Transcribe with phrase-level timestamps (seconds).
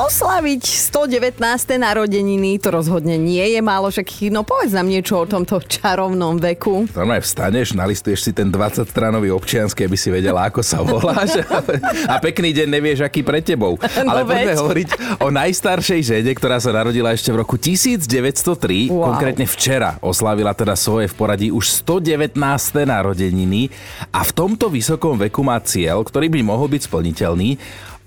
[0.00, 1.44] Oslaviť 119.
[1.76, 6.88] narodeniny to rozhodne nie je málo, však no povedz nám niečo o tomto čarovnom veku.
[6.96, 11.44] Normálne vstaneš, nalistuješ si ten 20-stranový občiansky, aby si vedela, ako sa voláš
[12.12, 13.76] a pekný deň nevieš, aký pre tebou.
[14.00, 14.60] No Ale poďme veď.
[14.64, 14.88] hovoriť
[15.20, 19.12] o najstaršej žene, ktorá sa narodila ešte v roku 1903, Wow.
[19.12, 22.40] konkrétne včera oslavila teda svoje v poradí už 119.
[22.88, 23.68] narodeniny
[24.08, 27.60] a v tomto vysokom veku má cieľ, ktorý by mohol byť splniteľný.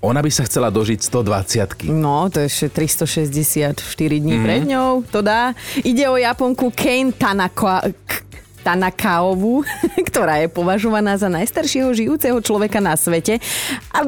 [0.04, 3.80] Ona by sa chcela dožiť 120 No, to je ešte 364
[4.14, 4.44] dní Mhm.
[4.44, 5.56] pred ňou, to dá.
[5.80, 7.80] Ide o Japonku Kane Tanaka,
[8.64, 9.60] Tanakaovu,
[10.08, 13.36] ktorá je považovaná za najstaršieho žijúceho človeka na svete.
[13.92, 14.00] A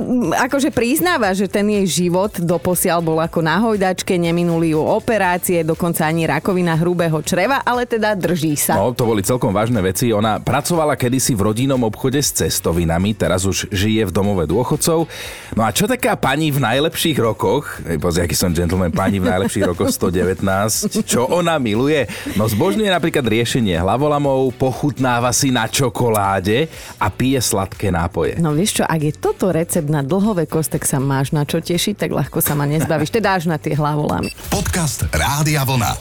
[0.49, 6.09] akože priznáva, že ten jej život doposiaľ bol ako na hojdačke, neminuli ju operácie, dokonca
[6.09, 8.81] ani rakovina hrubého čreva, ale teda drží sa.
[8.81, 10.09] No, to boli celkom vážne veci.
[10.17, 15.05] Ona pracovala kedysi v rodinnom obchode s cestovinami, teraz už žije v domove dôchodcov.
[15.53, 19.69] No a čo taká pani v najlepších rokoch, pozri, aký som gentleman, pani v najlepších
[19.69, 22.07] rokoch 119, čo ona miluje?
[22.39, 26.67] No zbožňuje napríklad riešenie hlavolamov, pochutnáva si na čokoláde
[26.99, 28.37] a pije sladké nápoje.
[28.43, 31.95] No vieš čo, ak je toto recept na dlhovekosť, tak sa máš na čo tešiť,
[31.95, 33.15] tak ľahko sa ma nezbavíš.
[33.15, 34.35] Teda až na tie hlavolamy.
[34.51, 35.95] Podcast Rádia Vlna.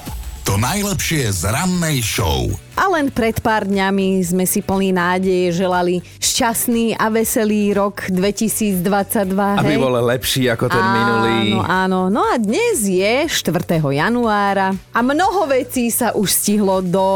[0.46, 2.65] To najlepšie z rannej show.
[2.76, 9.32] A len pred pár dňami sme si plní nádeje želali šťastný a veselý rok 2022.
[9.32, 9.80] Aby hej?
[9.80, 11.56] bol lepší ako ten minulý.
[11.56, 12.00] Áno, áno.
[12.12, 13.56] No a dnes je 4.
[13.80, 17.08] januára a mnoho vecí sa už stihlo do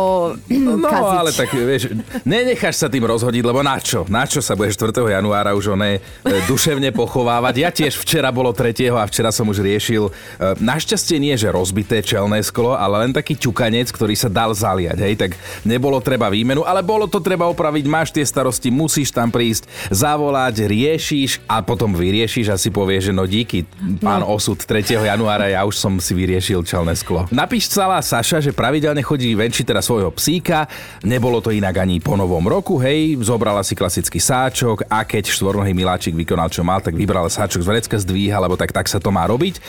[0.48, 1.20] No, kaziť.
[1.20, 1.92] ale tak vieš,
[2.24, 4.08] nenecháš sa tým rozhodiť, lebo na čo?
[4.08, 4.96] Na čo sa budeš 4.
[5.12, 7.54] januára už oné e, duševne pochovávať?
[7.60, 8.96] Ja tiež včera bolo 3.
[8.96, 10.12] a včera som už riešil, e,
[10.56, 15.16] našťastie nie, že rozbité čelné sklo, ale len taký ťukanec, ktorý sa dal zaliať, hej,
[15.20, 15.32] tak
[15.64, 20.66] nebolo treba výmenu, ale bolo to treba opraviť, máš tie starosti, musíš tam prísť, zavolať,
[20.68, 23.66] riešiš a potom vyriešiš a si povieš, že no díky,
[24.02, 24.86] pán osud 3.
[25.06, 27.26] januára, ja už som si vyriešil čelné sklo.
[27.34, 30.68] Napísala Saša, že pravidelne chodí venčiť teda svojho psíka,
[31.04, 35.72] nebolo to inak ani po novom roku, hej, zobrala si klasický sáčok a keď štvornohý
[35.74, 39.14] miláčik vykonal čo mal, tak vybrala sáčok z vrecka, zdvíha, lebo tak, tak sa to
[39.14, 39.62] má robiť,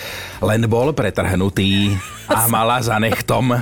[0.43, 1.95] len bol pretrhnutý
[2.31, 3.55] a mala za nechtom.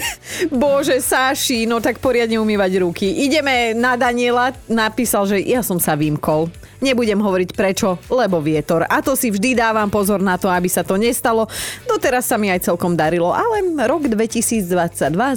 [0.62, 3.06] Bože, Sáši, no tak poriadne umývať ruky.
[3.26, 6.50] Ideme na Daniela, napísal, že ja som sa vymkol.
[6.82, 8.82] Nebudem hovoriť prečo, lebo vietor.
[8.90, 11.46] A to si vždy dávam pozor na to, aby sa to nestalo.
[11.86, 14.66] Doteraz sa mi aj celkom darilo, ale rok 2022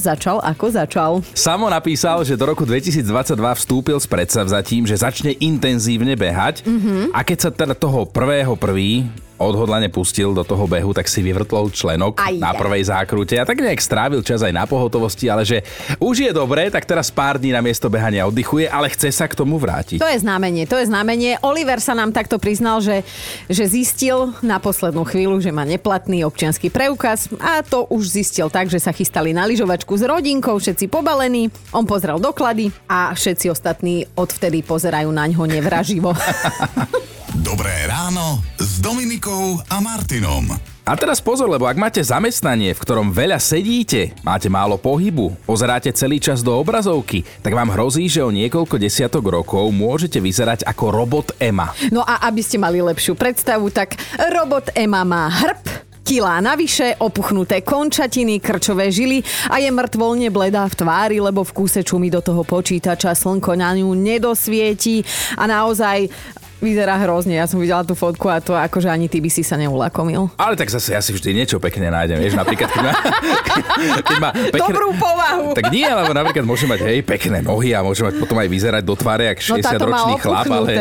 [0.01, 1.11] začal ako začal.
[1.37, 3.05] Samo napísal, že do roku 2022
[3.61, 7.13] vstúpil s predsavzatím, že začne intenzívne behať mm-hmm.
[7.13, 9.05] a keď sa teda toho prvého prvý
[9.37, 13.59] odhodlane pustil do toho behu, tak si vyvrtlol členok Aj, na prvej zákrute a tak
[13.59, 15.63] nejak strávil čas aj na pohotovosti, ale že
[15.99, 19.35] už je dobré, tak teraz pár dní na miesto behania oddychuje, ale chce sa k
[19.35, 19.99] tomu vrátiť.
[19.99, 21.37] To je znamenie, to je znamenie.
[21.43, 23.03] Oliver sa nám takto priznal, že,
[23.51, 28.71] že zistil na poslednú chvíľu, že má neplatný občianský preukaz a to už zistil tak,
[28.71, 34.07] že sa chystali na lyžovačku s rodinkou, všetci pobalení, on pozrel doklady a všetci ostatní
[34.15, 36.15] odvtedy pozerajú na ňo nevraživo.
[37.43, 40.55] Dobré ráno s Dominikou a Martinom.
[40.87, 45.91] A teraz pozor, lebo ak máte zamestnanie, v ktorom veľa sedíte, máte málo pohybu, pozeráte
[45.91, 50.95] celý čas do obrazovky, tak vám hrozí, že o niekoľko desiatok rokov môžete vyzerať ako
[50.95, 51.75] robot Ema.
[51.91, 53.99] No a aby ste mali lepšiu predstavu, tak
[54.31, 55.75] robot Ema má hrb,
[56.05, 61.81] kilá navyše, opuchnuté končatiny, krčové žily a je mŕtvolne bledá v tvári, lebo v kúse
[61.81, 65.01] čumí do toho počítača, slnko na ňu nedosvieti
[65.33, 66.05] a naozaj
[66.63, 67.35] vyzerá hrozne.
[67.35, 70.31] Ja som videla tú fotku a to akože ani ty by si sa neulakomil.
[70.39, 72.93] Ale tak zase ja si vždy niečo pekné nájdem, vieš, napríklad keď má,
[74.07, 75.53] keď má pekné, Dobrú povahu.
[75.53, 78.83] Tak nie, lebo napríklad môže mať hej, pekné nohy a môže mať potom aj vyzerať
[78.83, 80.71] do tváre jak No táto má 60-ročný chlap, ale...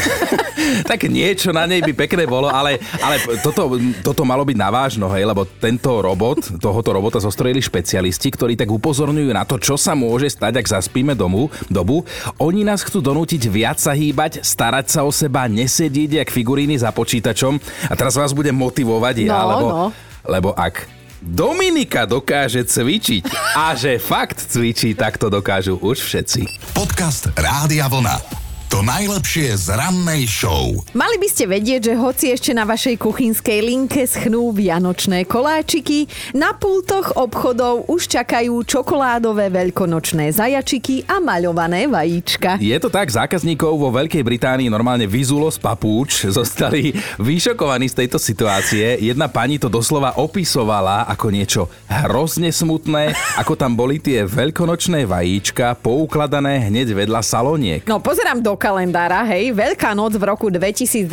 [0.90, 5.24] tak niečo na nej by pekné bolo, ale, ale toto, toto malo byť navážno, hej,
[5.24, 10.28] lebo tento robot, tohoto robota zostrojili špecialisti, ktorí tak upozorňujú na to, čo sa môže
[10.30, 12.04] stať, ak zaspíme domu, dobu.
[12.38, 16.90] Oni nás chcú donútiť viac sa hýbať, starať sa o seba, nesedieť jak figuríny za
[16.90, 17.56] počítačom.
[17.86, 19.86] A teraz vás budem motivovať ja, No, lebo, no.
[20.26, 20.90] lebo ak
[21.20, 26.74] Dominika dokáže cvičiť a že fakt cvičí, tak to dokážu už všetci.
[26.74, 28.39] Podcast Rádia Vlna.
[28.70, 30.70] To najlepšie z rannej show.
[30.94, 36.06] Mali by ste vedieť, že hoci ešte na vašej kuchynskej linke schnú vianočné koláčiky,
[36.38, 42.62] na pultoch obchodov už čakajú čokoládové veľkonočné zajačiky a maľované vajíčka.
[42.62, 48.22] Je to tak, zákazníkov vo Veľkej Británii normálne vyzulo z papúč, zostali vyšokovaní z tejto
[48.22, 49.02] situácie.
[49.02, 55.74] Jedna pani to doslova opisovala ako niečo hrozne smutné, ako tam boli tie veľkonočné vajíčka
[55.82, 57.82] poukladané hneď vedľa saloniek.
[57.90, 61.08] No pozerám do kalendára, hej, Veľká noc v roku 2022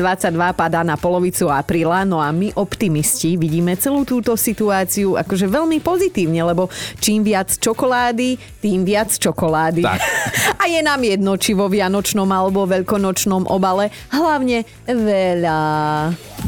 [0.51, 6.43] padá na polovicu apríla, no a my optimisti vidíme celú túto situáciu akože veľmi pozitívne,
[6.43, 6.67] lebo
[6.99, 9.87] čím viac čokolády, tým viac čokolády.
[9.87, 9.99] Tak.
[10.61, 15.59] A je nám jedno, či vo vianočnom alebo veľkonočnom obale, hlavne veľa.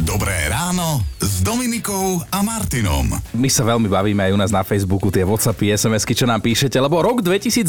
[0.03, 3.11] Dobré ráno s Dominikou a Martinom.
[3.35, 6.79] My sa veľmi bavíme aj u nás na Facebooku, tie Whatsappy, SMS-ky, čo nám píšete,
[6.79, 7.67] lebo rok 2022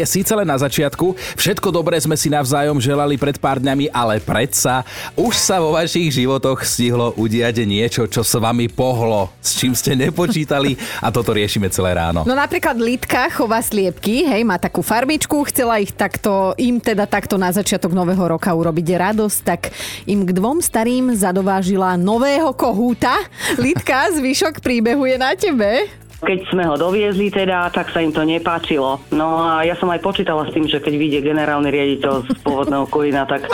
[0.00, 4.24] je síce len na začiatku, všetko dobré sme si navzájom želali pred pár dňami, ale
[4.24, 4.88] predsa
[5.20, 9.92] už sa vo vašich životoch stihlo udiať niečo, čo s vami pohlo, s čím ste
[9.92, 12.24] nepočítali a toto riešime celé ráno.
[12.24, 17.36] No napríklad Litka chová sliepky, hej, má takú farmičku, chcela ich takto, im teda takto
[17.36, 19.76] na začiatok nového roka urobiť radosť, tak
[20.08, 23.18] im k dvom starým zadovážila nového kohúta.
[23.58, 25.90] Litka, zvyšok príbehu je na tebe.
[26.18, 29.02] Keď sme ho doviezli teda, tak sa im to nepáčilo.
[29.10, 32.86] No a ja som aj počítala s tým, že keď vyjde generálny riaditeľ z pôvodného
[32.90, 33.46] Kulina, tak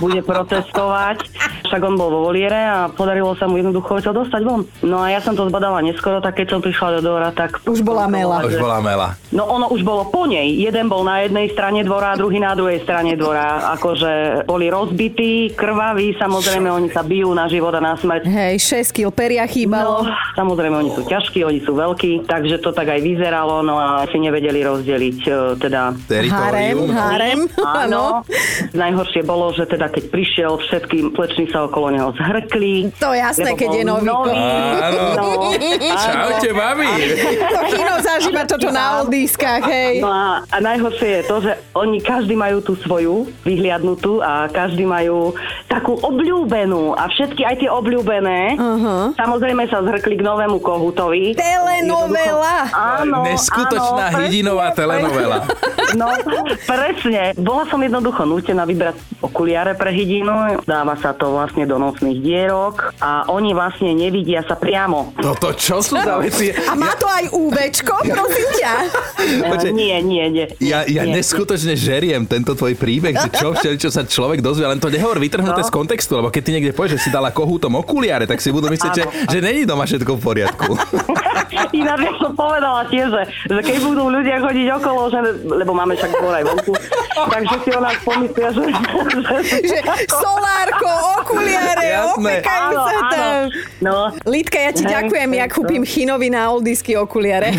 [0.00, 1.28] bude protestovať.
[1.64, 4.68] Však on bol vo voliere a podarilo sa mu jednoducho to dostať von.
[4.84, 7.64] No a ja som to zbadala neskoro, tak keď som prišla do dvora, tak...
[7.64, 8.44] Už bola mela.
[8.44, 9.08] Už bola mela.
[9.32, 10.60] No ono už bolo po nej.
[10.60, 13.72] Jeden bol na jednej strane dvora druhý na druhej strane dvora.
[13.80, 18.28] Akože boli rozbití, krvaví, samozrejme oni sa bijú na život a na smrť.
[18.28, 20.04] Hej, 6 kg peria chýbalo.
[20.04, 24.04] No, samozrejme, oni sú ťažkí, oni sú veľkí, takže to tak aj vyzeralo, no a
[24.10, 25.94] si nevedeli rozdeliť e, teda...
[25.94, 26.90] Harem, Teritorium.
[26.92, 27.40] harem,
[27.86, 28.04] áno.
[28.76, 32.90] Najhoršie bolo, že teda keď prišiel, všetky plečny sa okolo neho zhrkli.
[32.98, 34.10] To jasné, keď je nový.
[34.10, 35.04] Áno.
[35.14, 35.54] No.
[35.94, 36.90] Čaute, babi.
[37.38, 40.02] To kino zažíva toto na oldískach, hej.
[40.02, 44.82] No a, a najhoršie je to, že oni každý majú tú svoju vyhliadnutú a každý
[44.88, 45.36] majú
[45.70, 49.14] takú obľúbenú a všetky aj tie obľúbené uh-huh.
[49.14, 51.34] samozrejme sa zhrkli k novému kohutovi.
[51.38, 52.70] Telenovela.
[52.74, 55.38] Áno, Neskutočná áno, hydinová presne, telenovela.
[55.94, 56.10] No,
[56.66, 57.38] presne.
[57.38, 60.58] Bola som jednoducho nútená vybrať okuliare pre hydinu.
[60.66, 65.12] Dáva sa to vlastne do nosných dierok a oni vlastne nevidia sa priamo.
[65.20, 66.48] Toto čo sú za veci?
[66.48, 68.72] A má to aj UVčko, prosím ťa.
[69.52, 69.68] Počkaj.
[69.68, 70.46] E, nie, nie, nie.
[70.58, 71.20] Ja, ja nie.
[71.20, 75.20] neskutočne žeriem tento tvoj príbeh, že čo všeli, čo sa človek dozvie, len to nehovor
[75.20, 75.68] vytrhnuté No.
[75.68, 78.72] z kontextu, lebo keď ty niekde povieš, že si dala kohútom okuliare, tak si budú
[78.72, 80.72] myslieť, že, že není doma všetko v poriadku.
[81.76, 85.94] Ináč ja som povedala tiež, že, že keď budú ľudia chodiť okolo, že, lebo máme
[85.94, 86.72] však dvor aj vonku,
[87.34, 88.64] takže si o nás pomyslia, že...
[89.62, 90.90] Že solárko,
[91.34, 93.40] okuliare, opekajú Áno, sa tam.
[93.78, 93.94] No,
[94.24, 97.50] Lidka, ja ti ďakujem, ja to- kúpim Chinovi na oldisky okuliare.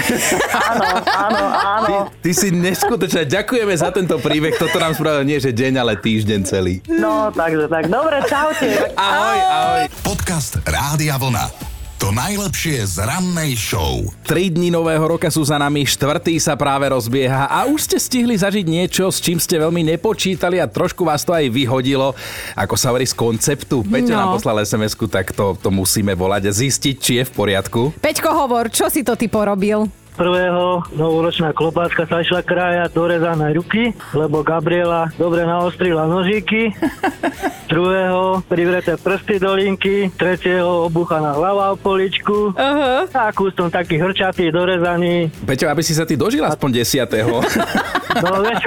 [0.65, 1.85] áno, áno, áno.
[1.85, 3.23] Ty, ty si neskutočná.
[3.23, 4.55] Ďakujeme za tento príbeh.
[4.55, 6.79] Toto nám spravil nie, že deň, ale týždeň celý.
[6.87, 7.87] No, takže tak.
[7.87, 8.95] Dobre, čaute.
[8.95, 9.83] Ahoj, ahoj.
[10.01, 11.74] Podcast Rádia Vlna.
[11.95, 14.03] To najlepšie z rannej show.
[14.21, 18.35] Tri dní nového roka sú za nami, štvrtý sa práve rozbieha a už ste stihli
[18.35, 22.11] zažiť niečo, s čím ste veľmi nepočítali a trošku vás to aj vyhodilo,
[22.53, 23.81] ako sa hovorí z konceptu.
[23.81, 24.19] Peťo No.
[24.21, 27.95] nám poslal SMS-ku, tak to, to musíme volať a zistiť, či je v poriadku.
[27.97, 29.87] Peťko, hovor, čo si to ty porobil?
[30.15, 36.71] Prvého novoročná klobáska sa išla krajať do rezanej ruky, lebo Gabriela dobre naostrila nožíky.
[37.71, 42.55] Druhého privreté prsty do linky, tretieho obuchaná hlava o poličku.
[42.55, 43.11] Aha.
[43.11, 45.27] A kústom taký hrčatý, dorezaný.
[45.43, 47.43] Peťo, aby si sa ty dožil aspoň desiatého.
[48.15, 48.61] No vieš,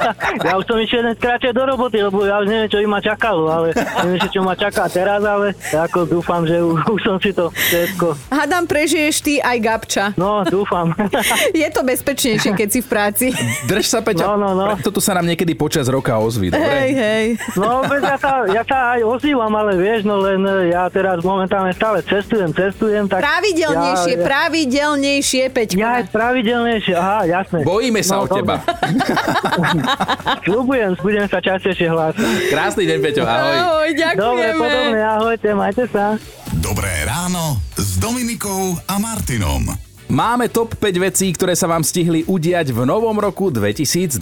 [0.46, 3.00] ja už som išiel dnes kráčať do roboty, lebo ja už neviem, čo im ma
[3.00, 7.30] čakalo, ale neviem, čo ma čaká teraz, ale ako dúfam, že už, už som si
[7.30, 8.14] to všetko.
[8.30, 10.04] Hádam, prežiješ ty aj Gabča.
[10.14, 10.94] No, dúfam.
[11.56, 13.26] Je to bezpečnejšie, keď si v práci.
[13.66, 14.22] Drž sa, Peťo.
[14.24, 14.78] No, no, no.
[14.78, 16.78] Toto sa nám niekedy počas roka ozví, Hej, dobre?
[16.94, 17.26] hej.
[17.58, 21.20] No, veď ja sa, ja sa aj ozývam, ale vieš, no len e, ja teraz
[21.22, 23.22] momentálne stále cestujem, cestujem, tak...
[23.22, 25.78] Pravidelnejšie, ja, pravidelnejšie, Peťko.
[25.78, 27.58] ja pravidelnejšie, aha, jasné.
[27.62, 28.60] Bojíme sa No, o teba.
[30.44, 32.50] Sľubujem, budem sa častejšie hlásiť.
[32.50, 33.56] Krásny deň, Peťo, ahoj.
[33.56, 34.58] Ahoj, Dobre, ďakujeme.
[34.58, 36.04] podobne, ahojte, majte sa.
[36.54, 39.91] Dobré ráno s Dominikou a Martinom.
[40.12, 44.20] Máme top 5 vecí, ktoré sa vám stihli udiať v novom roku 2022.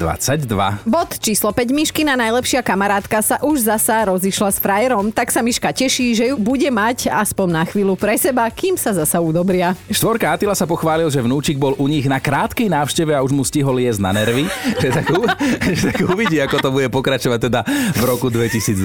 [0.86, 1.66] Bod číslo 5.
[1.66, 6.38] Miškina najlepšia kamarátka sa už zasa rozišla s frajerom, tak sa Miška teší, že ju
[6.38, 9.74] bude mať aspoň na chvíľu pre seba, kým sa zasa udobria.
[9.90, 13.42] Štvorka Atila sa pochválil, že vnúčik bol u nich na krátkej návšteve a už mu
[13.42, 14.46] stihol jesť na nervy.
[14.86, 15.26] že, tak, u,
[15.74, 17.66] že tak uvidí, ako to bude pokračovať teda
[17.98, 18.78] v roku 2022.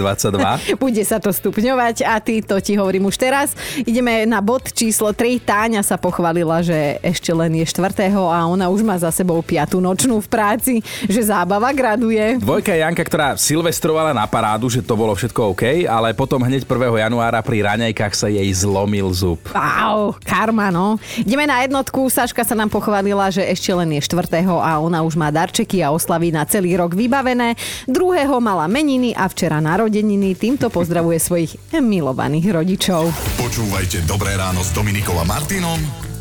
[0.82, 3.54] Bude sa to stupňovať a ty to ti hovorím už teraz.
[3.86, 5.38] Ideme na bod číslo 3.
[5.46, 9.80] Táňa sa pochválila, že ešte len je štvrtého a ona už má za sebou piatu
[9.80, 10.74] nočnú v práci,
[11.08, 12.40] že zábava graduje.
[12.40, 17.06] Dvojka Janka, ktorá silvestrovala na parádu, že to bolo všetko OK, ale potom hneď 1.
[17.08, 19.40] januára pri raňajkách sa jej zlomil zub.
[19.52, 21.00] Wow, karma, no.
[21.20, 22.08] Ideme na jednotku.
[22.12, 25.92] Saška sa nám pochválila, že ešte len je štvrtého a ona už má darčeky a
[25.92, 27.56] oslavy na celý rok vybavené.
[27.90, 30.36] Druhého mala meniny a včera narodeniny.
[30.36, 33.10] Týmto pozdravuje svojich milovaných rodičov.
[33.40, 36.05] Počúvajte Dobré ráno s Dominikom a Martinom